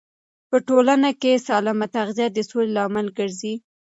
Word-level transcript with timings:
په 0.49 0.57
ټولنه 0.67 1.09
کې 1.21 1.43
سالمه 1.47 1.87
تغذیه 1.95 2.27
د 2.33 2.39
سولې 2.49 2.71
لامل 2.77 3.07
ګرځي. 3.17 3.53